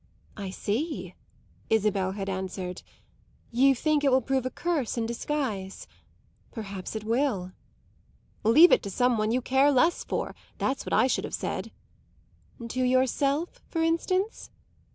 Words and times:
"I 0.35 0.49
see," 0.49 1.13
Isabel 1.69 2.13
had 2.13 2.27
answered. 2.27 2.81
"You 3.51 3.75
think 3.75 4.03
it 4.03 4.11
will 4.11 4.19
prove 4.23 4.47
a 4.47 4.49
curse 4.49 4.97
in 4.97 5.05
disguise. 5.05 5.85
Perhaps 6.51 6.95
it 6.95 7.03
will." 7.03 7.51
"Leave 8.43 8.71
it 8.71 8.81
to 8.81 8.89
some 8.89 9.19
one 9.19 9.29
you 9.29 9.43
care 9.43 9.69
less 9.71 10.03
for 10.03 10.33
that's 10.57 10.87
what 10.87 10.93
I 10.93 11.05
should 11.05 11.23
have 11.23 11.35
said." 11.35 11.69
"To 12.67 12.81
yourself 12.83 13.61
for 13.69 13.83
instance?" 13.83 14.49